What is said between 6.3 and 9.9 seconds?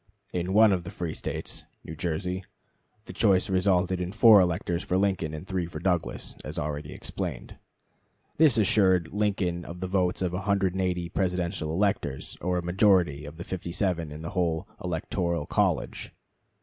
as already explained. This assured Lincoln of the